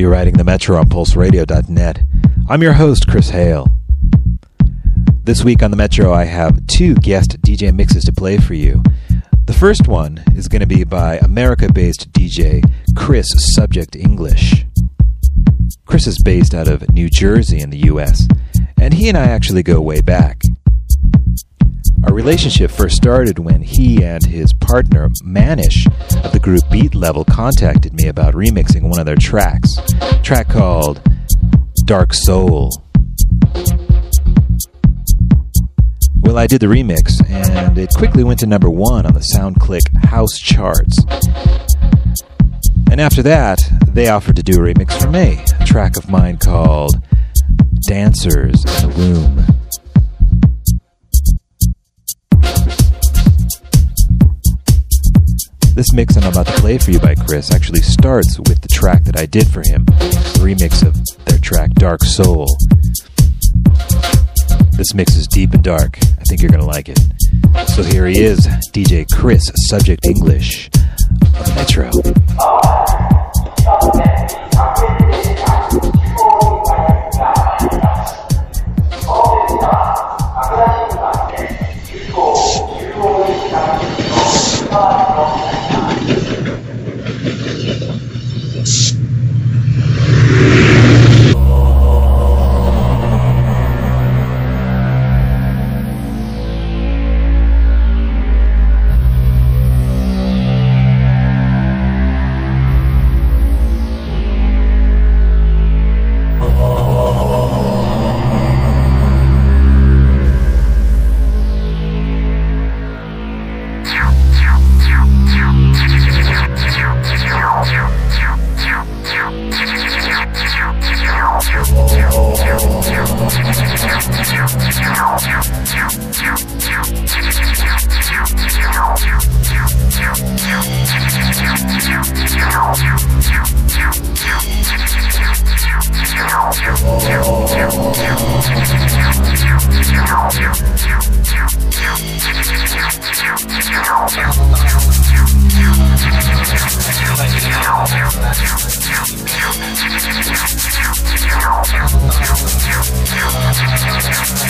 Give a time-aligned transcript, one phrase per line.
[0.00, 2.02] You're riding the Metro on PulseRadio.net.
[2.48, 3.68] I'm your host, Chris Hale.
[5.24, 8.82] This week on the Metro, I have two guest DJ mixes to play for you.
[9.44, 12.64] The first one is going to be by America based DJ
[12.96, 14.64] Chris Subject English.
[15.84, 18.26] Chris is based out of New Jersey in the US,
[18.80, 20.40] and he and I actually go way back.
[22.06, 25.86] Our relationship first started when he and his partner, Manish,
[26.24, 29.68] of the group Beat Level, contacted me about remixing one of their tracks.
[30.00, 31.02] A track called
[31.84, 32.70] Dark Soul.
[36.22, 40.04] Well, I did the remix, and it quickly went to number one on the SoundClick
[40.06, 41.04] House charts.
[42.90, 46.38] And after that, they offered to do a remix for me, a track of mine
[46.38, 46.96] called
[47.86, 49.59] Dancers in the Room.
[55.74, 59.04] This mix I'm about to play for you by Chris actually starts with the track
[59.04, 60.94] that I did for him, the remix of
[61.26, 62.46] their track Dark Soul.
[64.72, 65.98] This mix is deep and dark.
[66.18, 66.98] I think you're going to like it.
[67.68, 71.90] So here he is, DJ Chris, Subject English, the Metro.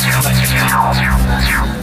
[0.01, 1.80] C'est un petit.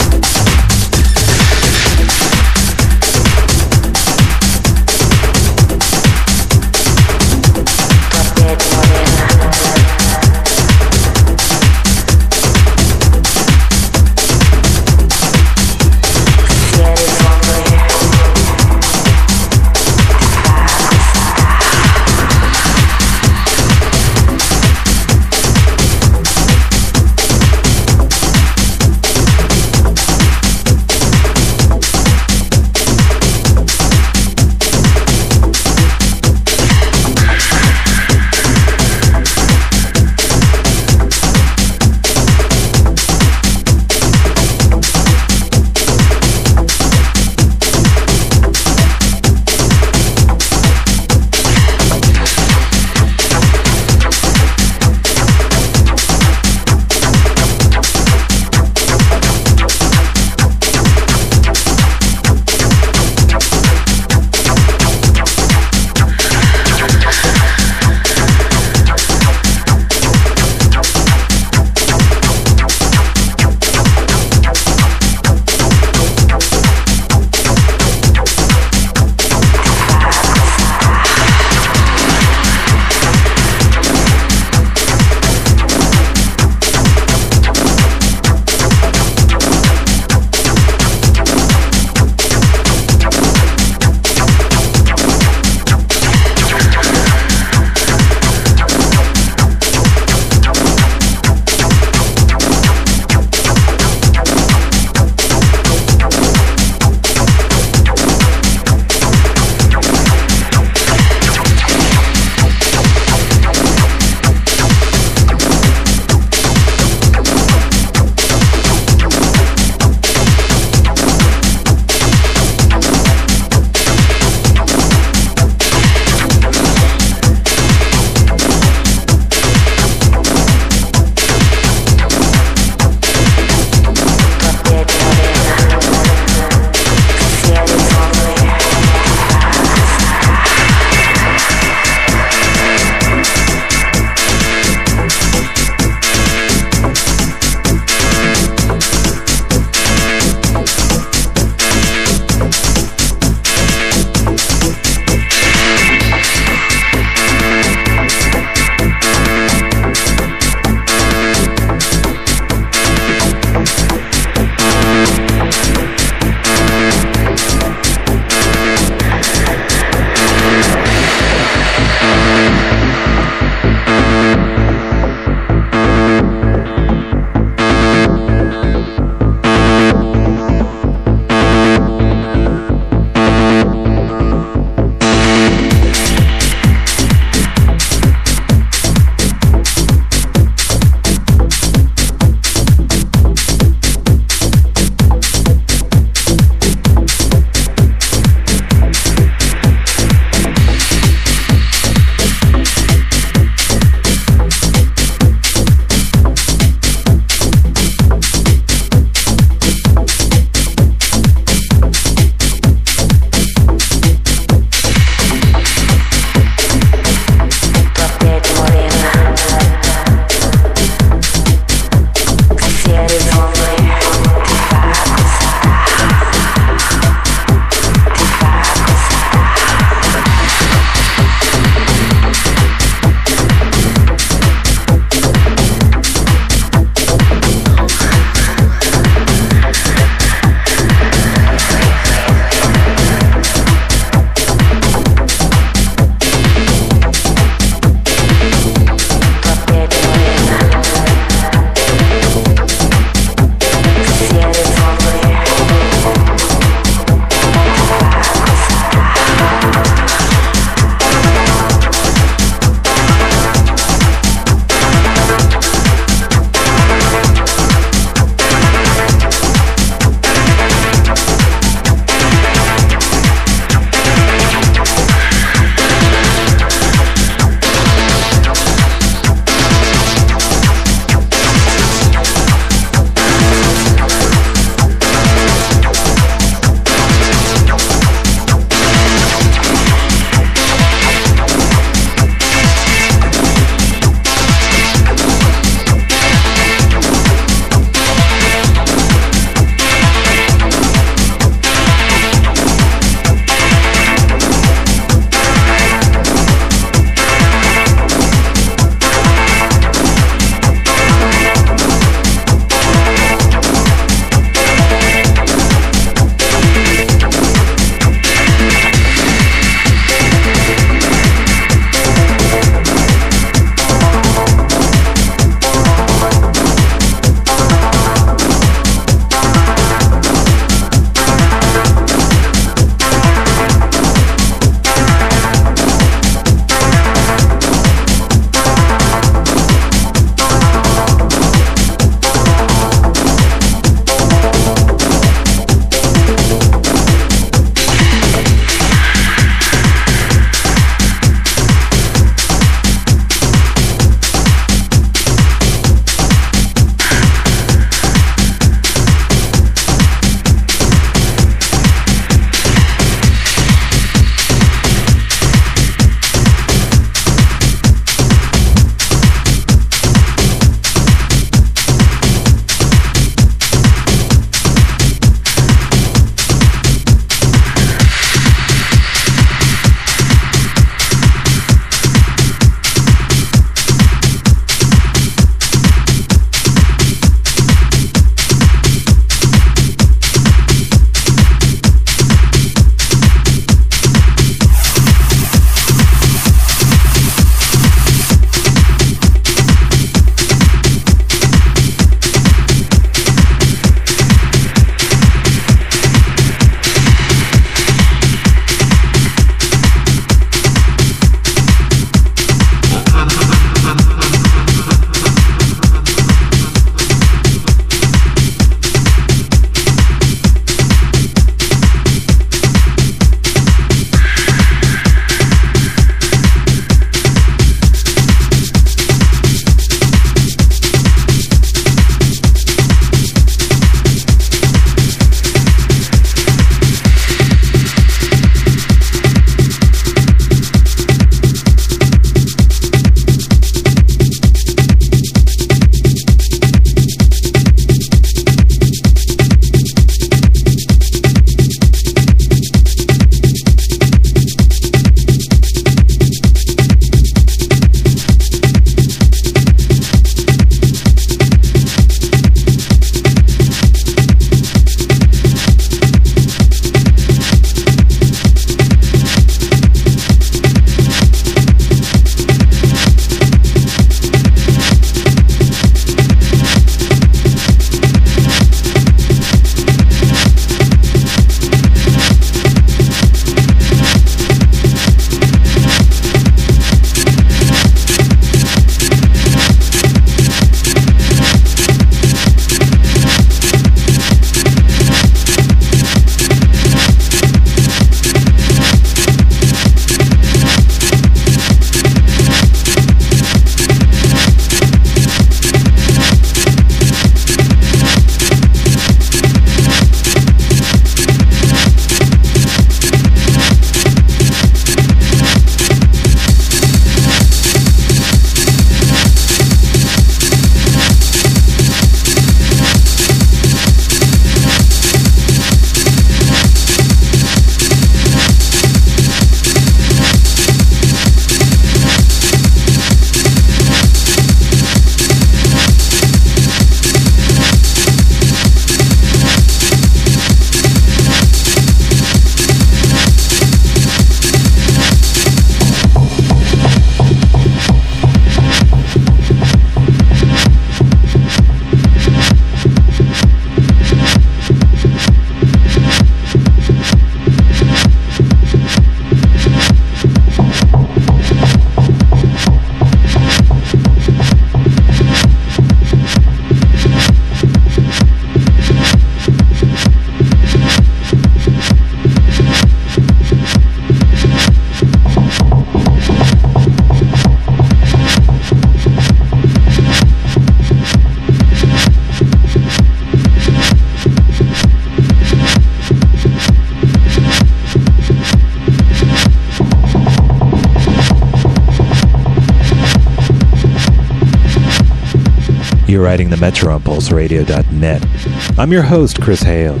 [596.16, 598.78] You're riding the Metro on PulseRadio.net.
[598.78, 600.00] I'm your host, Chris Hale.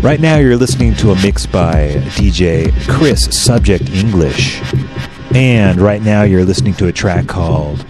[0.00, 4.62] Right now, you're listening to a mix by DJ Chris Subject English.
[5.34, 7.84] And right now, you're listening to a track called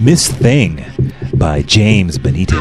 [0.00, 0.84] Miss Thing
[1.34, 2.58] by James Benitez.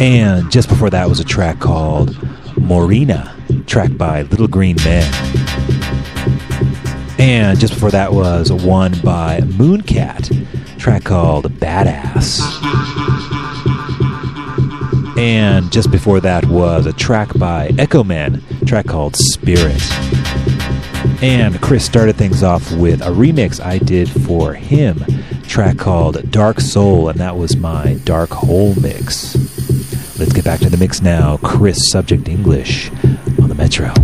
[0.00, 2.16] And just before that was a track called
[2.56, 3.32] Morena,
[3.68, 5.08] track by Little Green Man.
[7.20, 10.41] And just before that was one by Mooncat,
[10.82, 12.40] track called Badass.
[15.16, 19.80] And just before that was a track by Echo Man, track called Spirit.
[21.22, 25.04] And Chris started things off with a remix I did for him,
[25.44, 29.36] track called Dark Soul, and that was my Dark Hole mix.
[30.18, 31.36] Let's get back to the mix now.
[31.44, 32.90] Chris Subject English
[33.40, 33.94] on the Metro.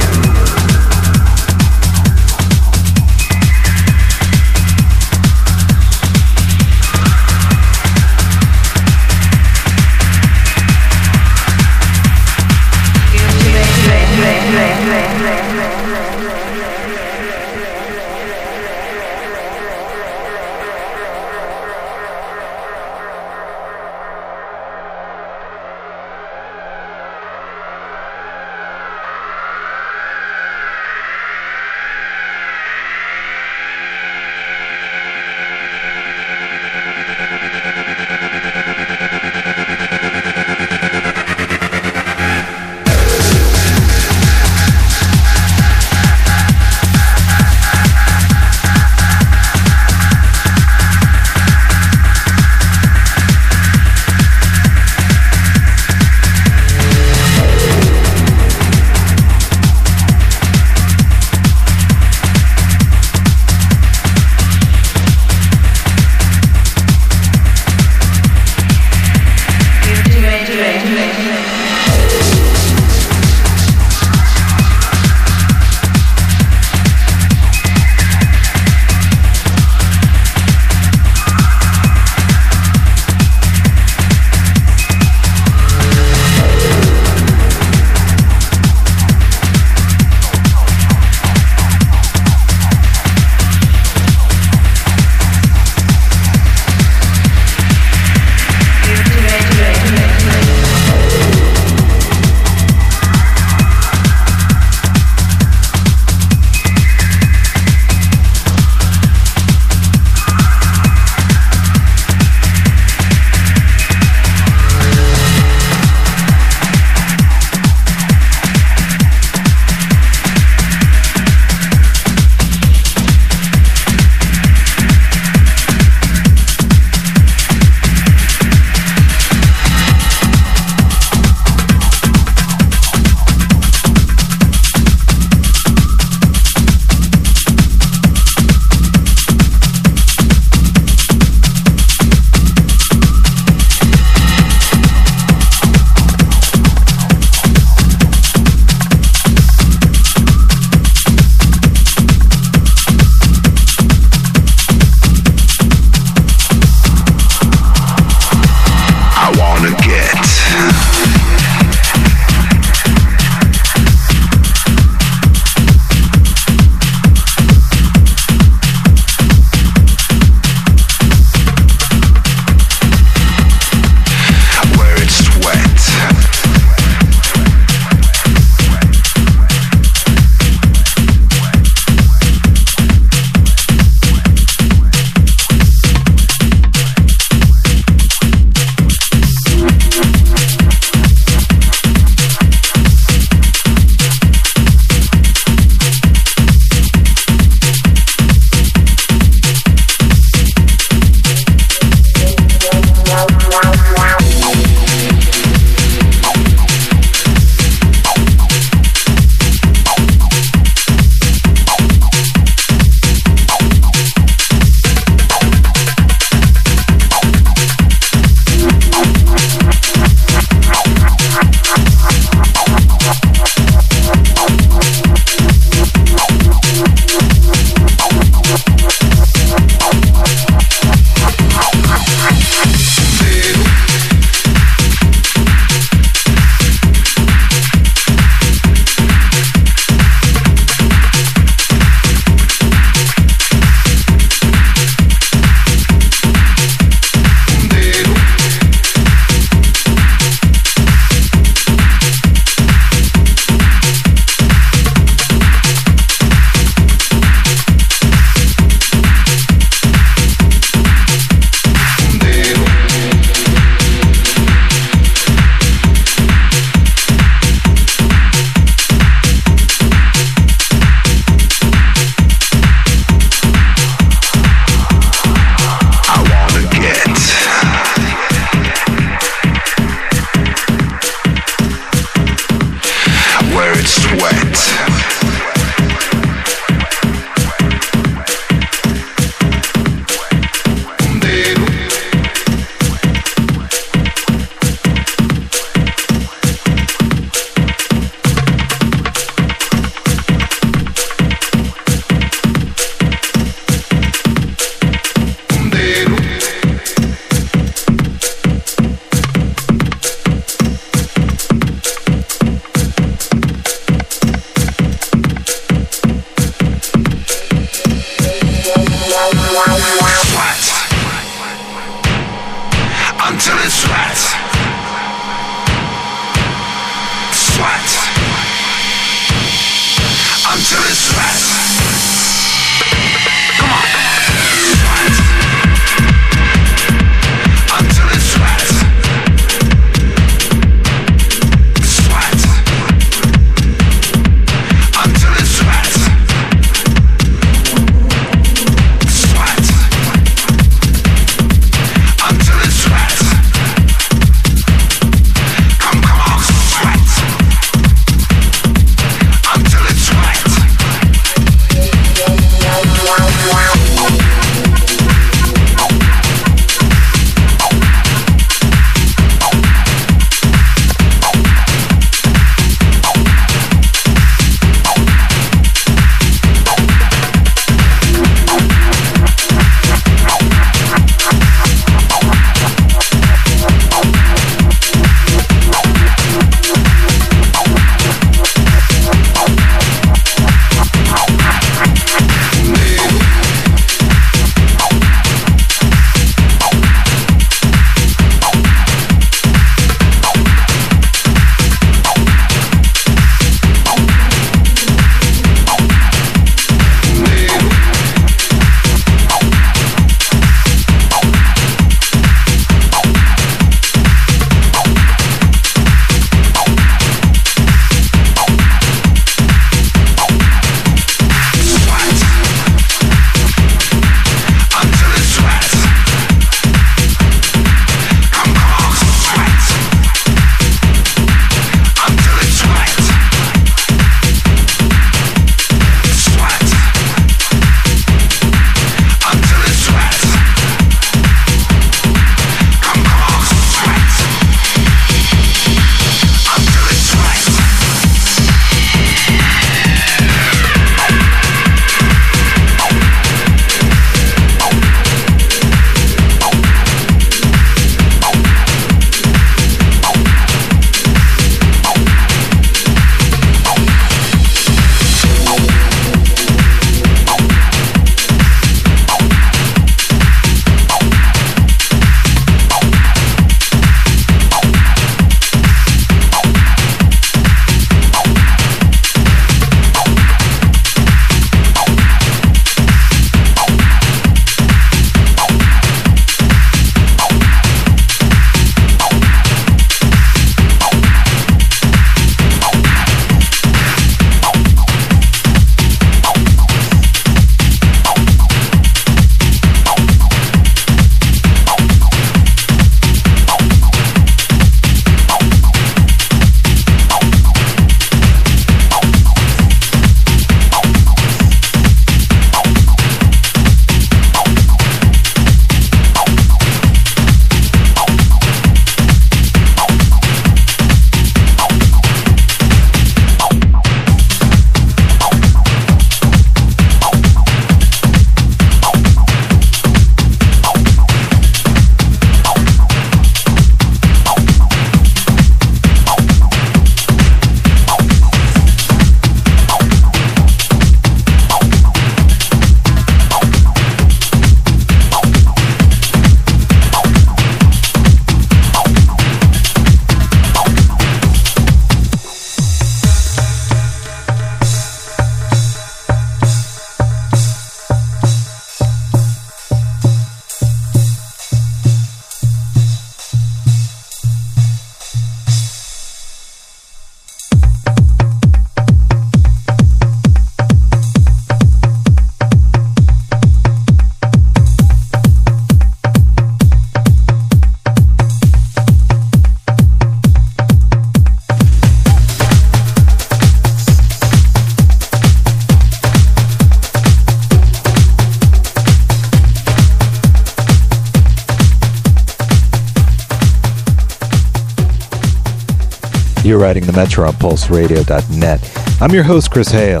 [596.64, 598.98] You're the Metro on PulseRadio.net.
[599.02, 600.00] I'm your host, Chris Hale.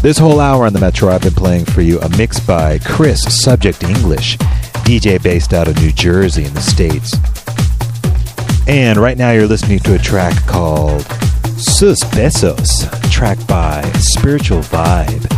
[0.00, 3.20] This whole hour on the Metro, I've been playing for you a mix by Chris
[3.22, 4.38] Subject English,
[4.88, 7.12] DJ based out of New Jersey in the States.
[8.66, 11.02] And right now, you're listening to a track called
[11.58, 15.30] Sus Besos, track by Spiritual Vibe.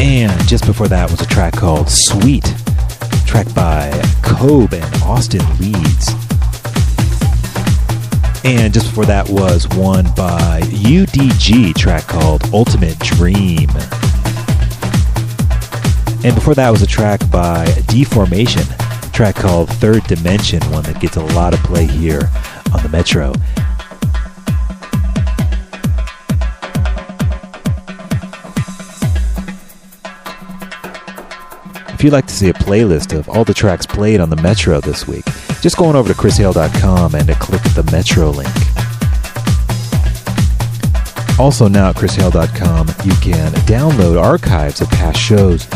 [0.00, 2.52] And just before that was a track called Sweet,
[3.26, 3.92] track by
[4.24, 6.17] Kobe and Austin Leeds.
[8.44, 13.68] And just before that was one by UDG, track called Ultimate Dream.
[16.24, 18.62] And before that was a track by Deformation,
[19.12, 22.30] track called Third Dimension, one that gets a lot of play here
[22.72, 23.32] on the Metro.
[31.94, 34.80] If you'd like to see a playlist of all the tracks played on the Metro
[34.80, 35.27] this week,
[35.60, 38.48] just go on over to chrishale.com and to click the Metro link.
[41.38, 45.66] Also, now at chrishale.com, you can download archives of past shows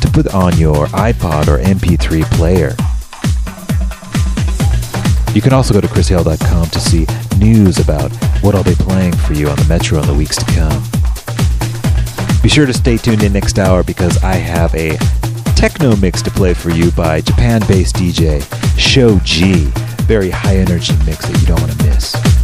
[0.00, 2.74] to put on your iPod or MP3 player.
[5.34, 7.06] You can also go to chrishale.com to see
[7.38, 8.10] news about
[8.42, 10.82] what I'll be playing for you on the Metro in the weeks to come.
[12.42, 14.96] Be sure to stay tuned in next hour because I have a
[15.56, 18.42] techno mix to play for you by Japan based DJ
[18.78, 19.70] Shoji.
[20.06, 22.35] Very high energy mix that you don't want to miss.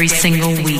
[0.00, 0.79] Every single weekend.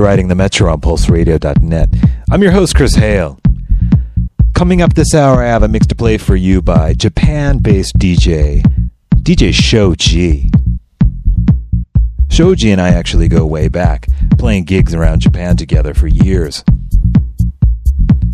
[0.00, 1.88] Riding the Metro on PulseRadio.net.
[2.30, 3.38] I'm your host, Chris Hale.
[4.54, 8.62] Coming up this hour, I have a mix to play for you by Japan-based DJ,
[9.14, 10.50] DJ Shoji.
[12.30, 16.64] Shoji and I actually go way back, playing gigs around Japan together for years.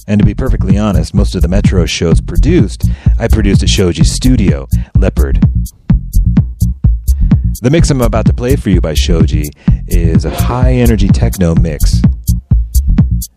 [0.07, 2.89] And to be perfectly honest, most of the Metro shows produced,
[3.19, 5.43] I produced at Shoji's studio, Leopard.
[7.63, 9.45] The mix I'm about to play for you by Shoji
[9.87, 12.03] is a high energy techno mix.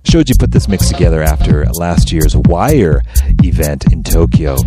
[0.04, 3.02] Shoji put this mix together after last year's Wire
[3.44, 4.58] event in Tokyo.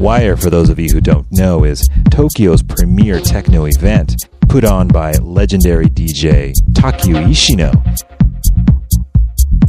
[0.00, 4.16] Wire, for those of you who don't know, is Tokyo's premier techno event
[4.48, 7.72] put on by legendary DJ Takkyu Ishino.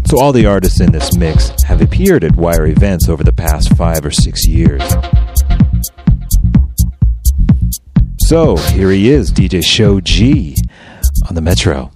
[0.08, 3.76] So all the artists in this mix have appeared at Wire events over the past
[3.76, 4.82] five or six years.
[8.28, 10.54] So here he is, DJ Shoji
[11.30, 11.92] on the Metro.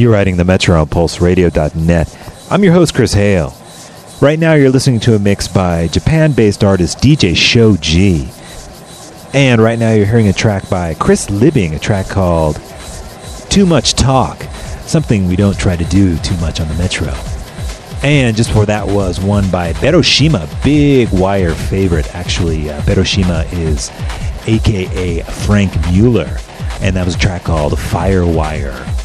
[0.00, 2.48] You're writing the Metro on PulseRadio.net.
[2.50, 3.54] I'm your host, Chris Hale.
[4.22, 8.30] Right now, you're listening to a mix by Japan based artist DJ Shoji.
[9.34, 12.62] And right now, you're hearing a track by Chris Liebing, a track called
[13.50, 14.42] Too Much Talk,
[14.86, 17.12] something we don't try to do too much on the Metro.
[18.02, 22.14] And just before that was one by Beroshima, big wire favorite.
[22.14, 23.90] Actually, uh, Beroshima is
[24.46, 26.38] aka Frank Mueller,
[26.80, 28.99] and that was a track called Firewire.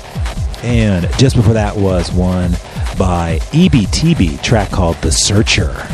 [0.66, 2.52] And just before that was one
[2.98, 5.88] by EBTB, track called The Searcher.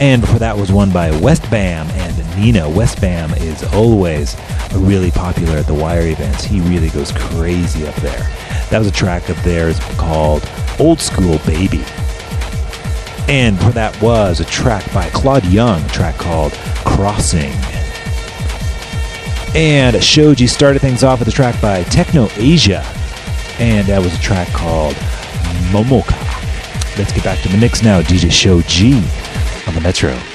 [0.00, 2.62] And before that was one by Westbam and Nena.
[2.62, 4.36] Westbam is always
[4.74, 6.42] really popular at the Wire events.
[6.42, 8.18] He really goes crazy up there.
[8.70, 11.84] That was a track of theirs called Old School Baby.
[13.28, 17.52] And before that was a track by Claude Young, a track called Crossing.
[19.54, 22.82] And Shoji started things off with a track by Technasia,
[23.60, 24.94] and that was a track called
[25.70, 26.16] Momoka.
[26.98, 28.00] Let's get back to the mix now.
[28.00, 28.94] DJ Shoji
[29.68, 30.29] on the Metro.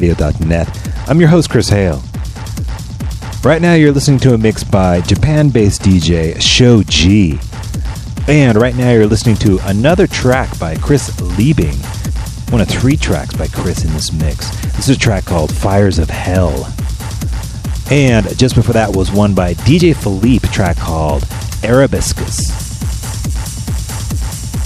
[0.00, 1.08] pulseradio.net.
[1.08, 2.02] I'm your host, Chris Hale.
[3.42, 7.38] Right now, you're listening to a mix by Japan based DJ Shoji.
[8.28, 11.80] And right now, you're listening to another track by Chris Liebing.
[12.52, 14.50] One of three tracks by Chris in this mix.
[14.76, 16.72] This is a track called Fires of Hell.
[17.90, 21.24] And just before that was one by DJ Philippe, track called
[21.62, 22.65] Arabiscus.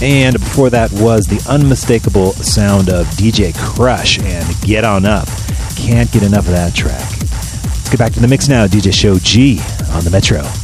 [0.01, 5.27] And before that was the unmistakable sound of DJ Krush and Get On Up.
[5.75, 7.07] Can't get enough of that track.
[7.21, 8.65] Let's get back to the mix now.
[8.65, 9.59] DJ Shoji
[9.93, 10.60] on the Metro.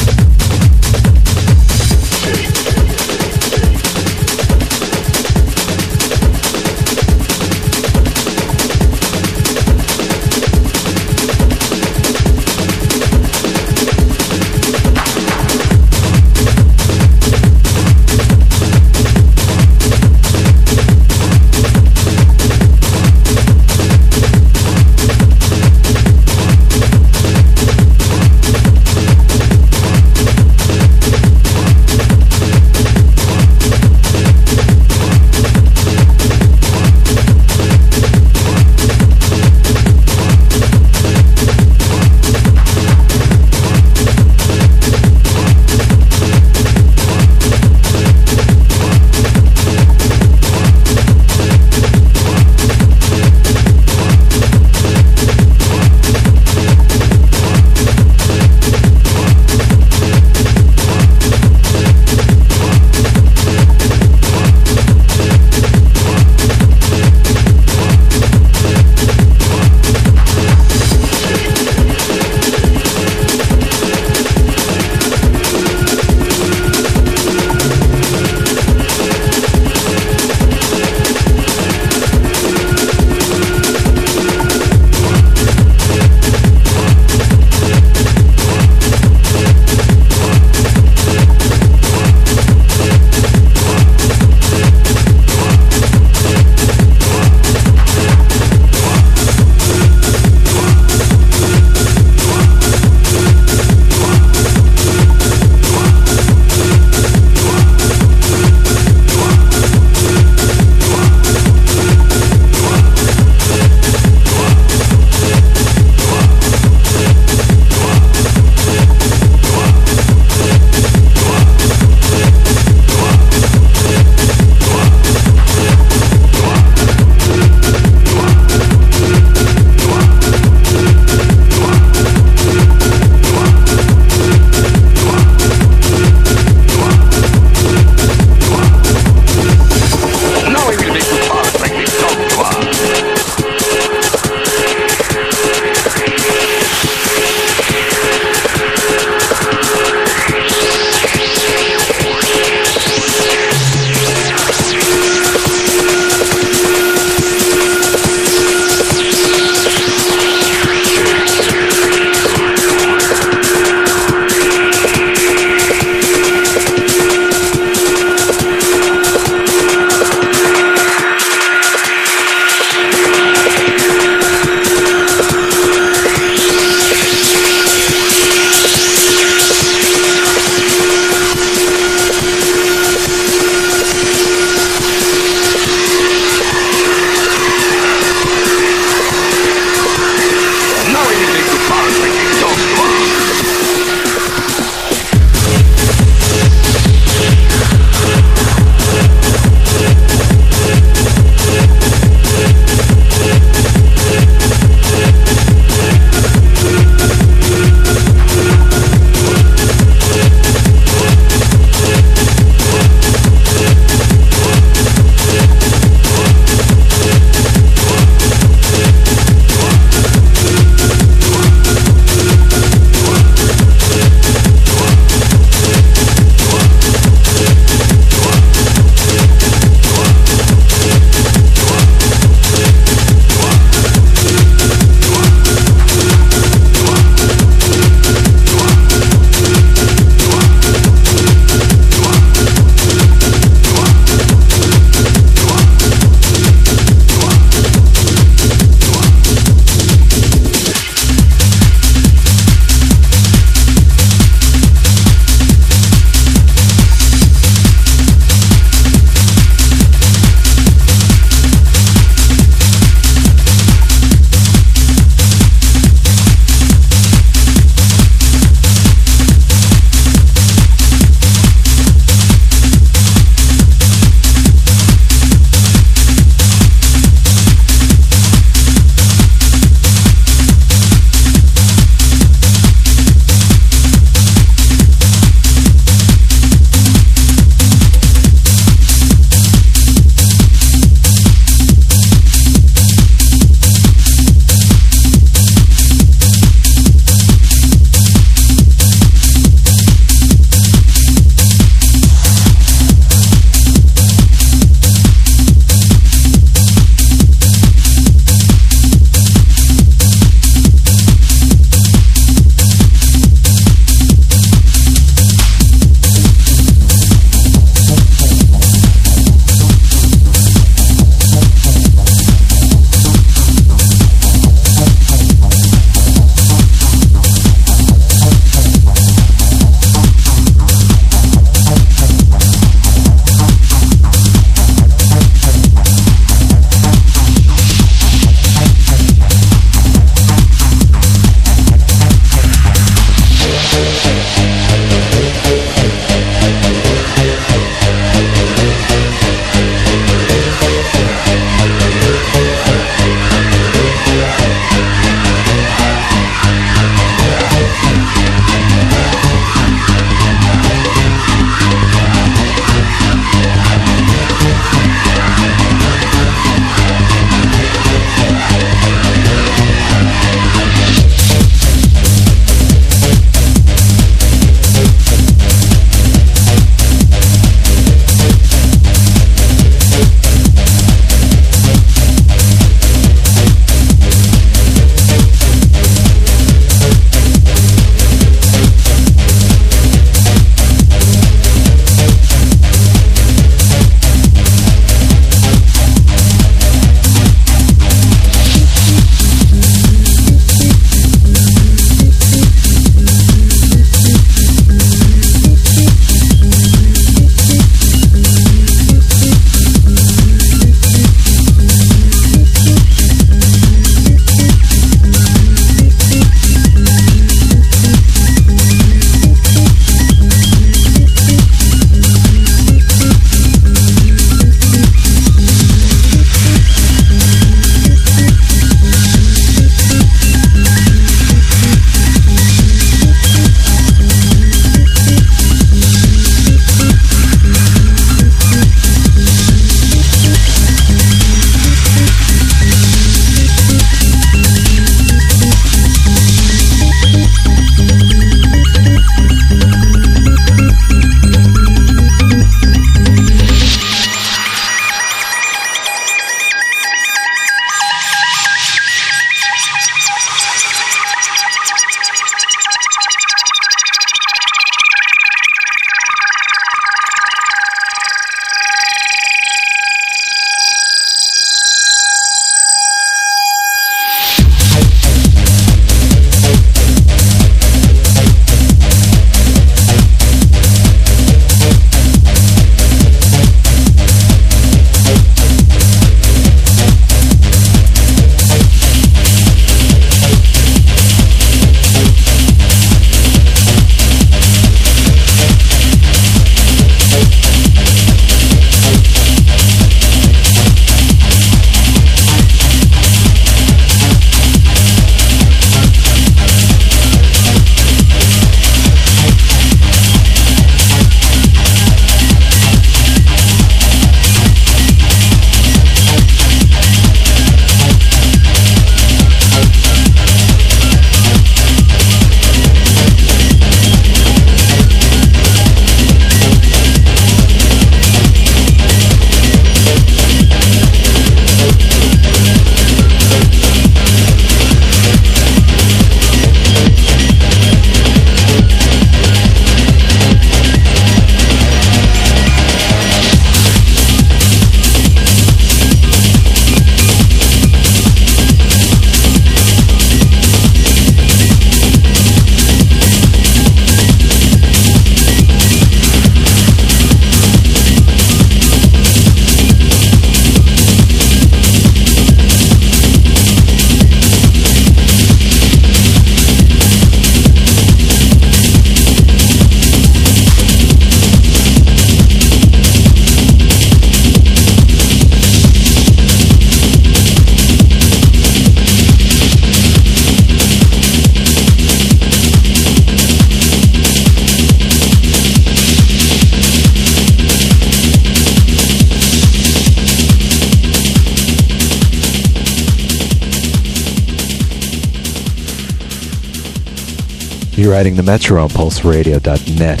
[597.78, 600.00] You're riding the Metro on PulseRadio.net.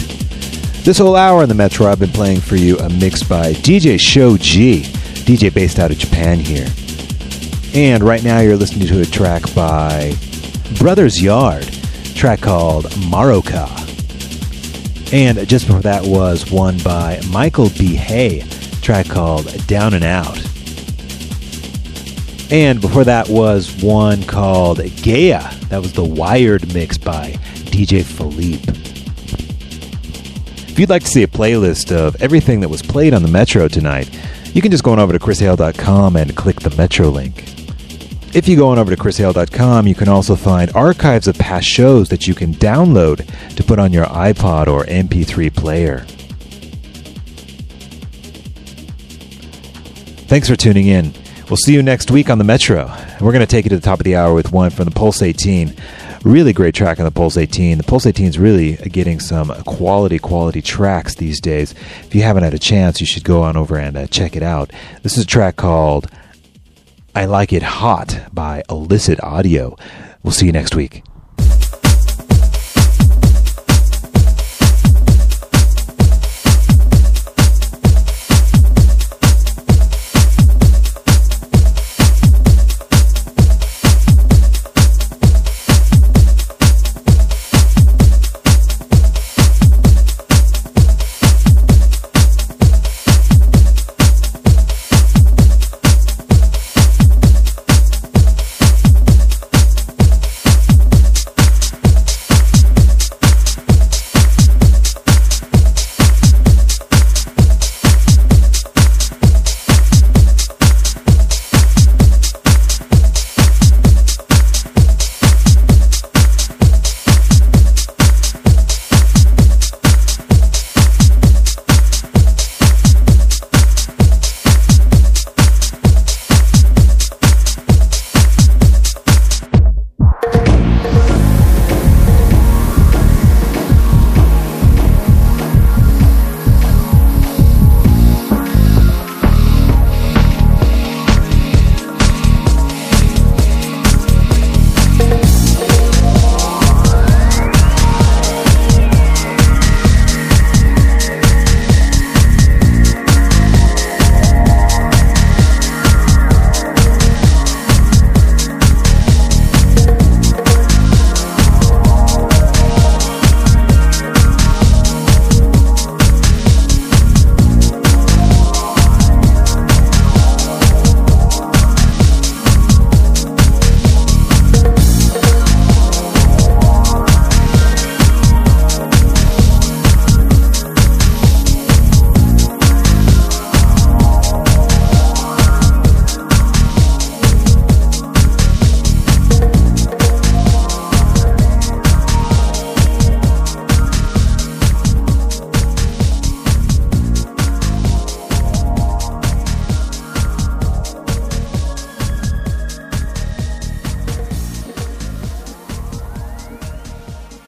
[0.84, 4.00] This whole hour on the Metro, I've been playing for you a mix by DJ
[4.00, 4.80] Shoji,
[5.22, 6.66] DJ based out of Japan here.
[7.74, 10.12] And right now you're listening to a track by
[10.80, 11.68] Brothers Yard,
[12.16, 13.68] track called Maroka.
[15.12, 17.94] And just before that was one by Michael B.
[17.94, 18.40] Hay,
[18.82, 20.36] track called Down and Out.
[22.50, 25.54] And before that was one called Gaia.
[25.68, 27.38] That was the Wired mix by
[27.78, 28.72] DJ Philippe.
[30.68, 33.68] If you'd like to see a playlist of everything that was played on the Metro
[33.68, 34.10] tonight,
[34.52, 37.44] you can just go on over to chrishale.com and click the Metro link.
[38.34, 42.08] If you go on over to chrishale.com, you can also find archives of past shows
[42.08, 43.24] that you can download
[43.54, 46.04] to put on your iPod or MP3 player.
[50.26, 51.12] Thanks for tuning in.
[51.48, 52.92] We'll see you next week on the Metro.
[53.20, 54.90] We're going to take you to the top of the hour with one from the
[54.90, 55.74] Pulse 18.
[56.24, 57.78] Really great track on the Pulse 18.
[57.78, 61.72] The Pulse 18 is really getting some quality, quality tracks these days.
[62.02, 64.42] If you haven't had a chance, you should go on over and uh, check it
[64.42, 64.72] out.
[65.02, 66.10] This is a track called
[67.14, 69.76] I Like It Hot by Illicit Audio.
[70.22, 71.04] We'll see you next week.